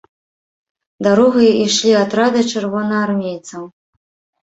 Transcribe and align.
Дарогай 1.09 1.51
ішлі 1.67 1.93
атрады 2.01 2.41
чырвонаармейцаў. 2.51 3.73